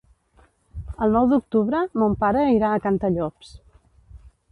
[1.05, 3.53] El nou d'octubre mon pare irà a Cantallops.